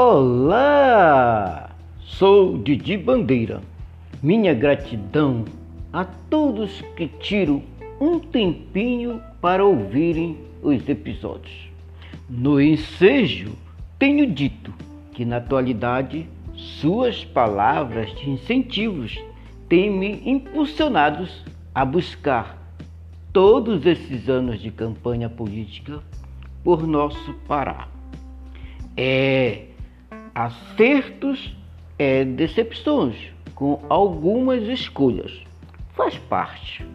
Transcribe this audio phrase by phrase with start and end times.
[0.00, 1.70] Olá!
[1.98, 3.60] Sou Didi Bandeira.
[4.22, 5.44] Minha gratidão
[5.92, 7.64] a todos que tiram
[8.00, 11.68] um tempinho para ouvirem os episódios.
[12.30, 13.58] No ensejo,
[13.98, 14.72] tenho dito
[15.14, 19.18] que na atualidade suas palavras de incentivos
[19.68, 21.44] têm me impulsionados
[21.74, 22.56] a buscar
[23.32, 25.98] todos esses anos de campanha política
[26.62, 27.88] por nosso Pará.
[28.96, 29.67] É
[30.38, 31.52] acertos,
[31.98, 33.16] é decepções
[33.56, 35.42] com algumas escolhas.
[35.96, 36.86] Faz parte.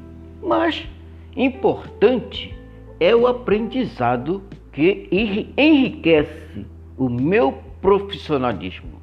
[0.42, 0.88] Mas
[1.36, 2.56] importante
[3.02, 5.10] é o aprendizado que
[5.58, 6.66] enriquece
[6.98, 9.02] o meu profissionalismo.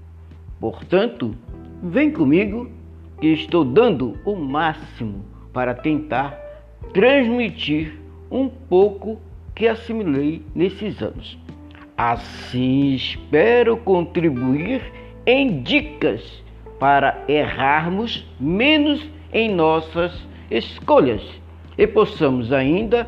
[0.58, 1.34] Portanto,
[1.82, 2.70] vem comigo
[3.20, 6.30] que estou dando o máximo para tentar
[6.94, 9.20] transmitir um pouco
[9.54, 11.38] que assimilei nesses anos.
[12.02, 14.80] Assim, espero contribuir
[15.26, 16.42] em dicas
[16.78, 21.20] para errarmos menos em nossas escolhas
[21.76, 23.06] e possamos ainda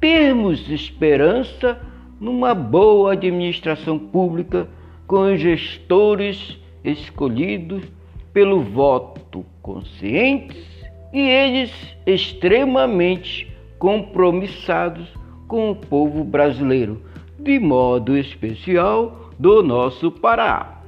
[0.00, 1.80] termos esperança
[2.18, 4.66] numa boa administração pública
[5.06, 7.84] com gestores escolhidos
[8.32, 10.66] pelo voto conscientes
[11.12, 11.70] e eles
[12.04, 13.46] extremamente
[13.78, 15.06] compromissados
[15.46, 17.00] com o povo brasileiro,
[17.44, 20.80] de modo especial do nosso Pará.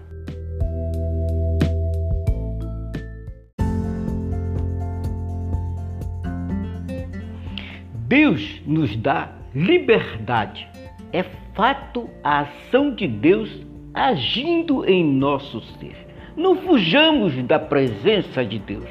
[8.09, 10.67] Deus nos dá liberdade.
[11.13, 13.51] É fato a ação de Deus
[13.93, 16.07] agindo em nosso ser.
[16.35, 18.89] Não fujamos da presença de Deus.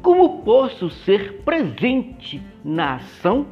[0.00, 3.46] Como posso ser presente na ação?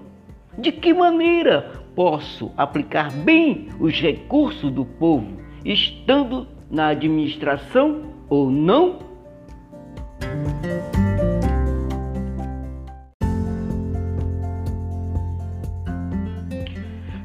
[0.56, 8.98] De que maneira posso aplicar bem os recursos do povo, estando na administração ou não?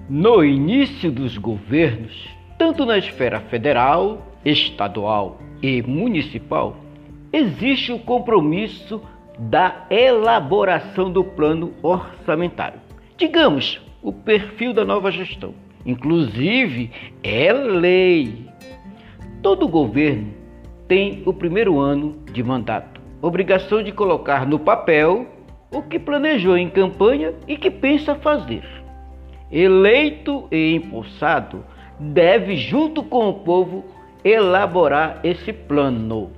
[0.09, 6.77] No início dos governos, tanto na esfera federal, estadual e municipal,
[7.31, 9.01] existe o compromisso
[9.37, 12.79] da elaboração do plano orçamentário.
[13.17, 15.53] Digamos, o perfil da nova gestão.
[15.85, 16.91] Inclusive,
[17.23, 18.45] é lei.
[19.41, 20.33] Todo governo
[20.87, 25.27] tem o primeiro ano de mandato, obrigação de colocar no papel
[25.71, 28.63] o que planejou em campanha e que pensa fazer.
[29.51, 31.63] Eleito e impulsado,
[31.99, 33.85] deve, junto com o povo,
[34.23, 36.31] elaborar esse plano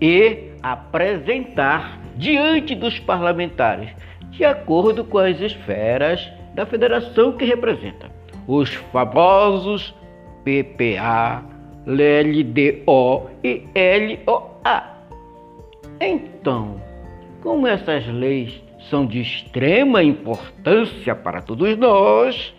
[0.00, 3.90] e apresentar diante dos parlamentares,
[4.30, 8.10] de acordo com as esferas da federação que representa.
[8.48, 9.94] Os famosos
[10.42, 11.44] PPA,
[11.86, 13.62] LDO e
[14.26, 14.82] LOA.
[16.00, 16.82] Então,
[17.44, 18.60] como essas leis
[18.90, 22.52] são de extrema importância para todos nós,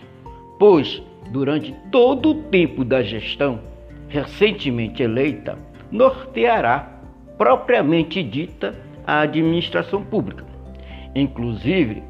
[0.57, 3.59] pois durante todo o tempo da gestão
[4.07, 5.57] recentemente eleita,
[5.91, 7.01] norteará
[7.37, 8.73] propriamente dita
[9.05, 10.45] a administração pública.
[11.13, 12.01] Inclusive,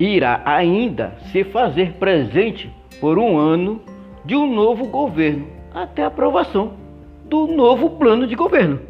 [0.00, 3.82] irá ainda se fazer presente por um ano
[4.24, 6.72] de um novo governo, até a aprovação
[7.26, 8.80] do novo plano de governo.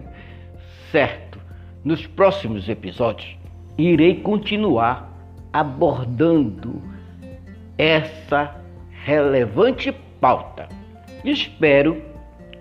[0.92, 1.38] Certo,
[1.84, 3.36] nos próximos episódios
[3.76, 5.10] irei continuar
[5.52, 6.80] abordando
[7.76, 8.56] essa
[9.04, 10.68] relevante pauta.
[11.24, 12.02] Espero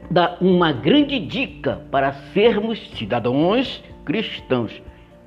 [0.09, 4.81] dar uma grande dica para sermos cidadãos cristãos,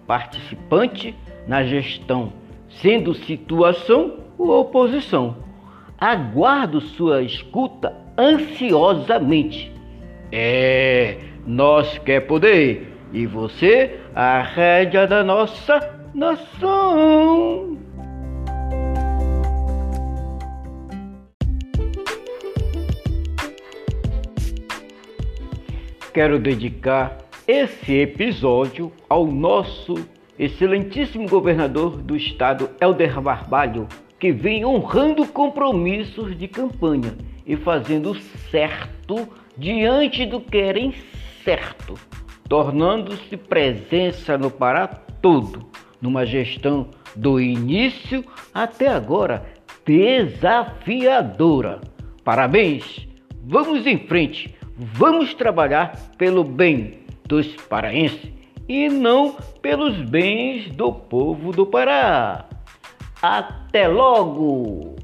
[0.09, 1.15] participantes
[1.47, 2.33] na gestão,
[2.81, 5.37] sendo situação ou oposição.
[5.99, 9.73] Aguardo sua escuta ansiosamente.
[10.31, 15.79] É, nós quer poder e você a rédea da nossa
[16.15, 17.79] nação.
[26.13, 29.95] Quero dedicar esse episódio ao nosso
[30.39, 33.87] excelentíssimo governador do estado, Helder Barbalho,
[34.19, 38.15] que vem honrando compromissos de campanha e fazendo
[38.51, 41.95] certo diante do que era incerto,
[42.49, 45.67] tornando-se presença no Pará todo,
[46.01, 48.25] numa gestão do início
[48.55, 49.45] até agora
[49.85, 51.81] desafiadora.
[52.25, 53.07] Parabéns!
[53.45, 54.55] Vamos em frente!
[54.77, 58.33] Vamos trabalhar pelo bem dos paraenses
[58.69, 62.47] e não pelos bens do povo do Pará.
[63.21, 64.97] Até logo!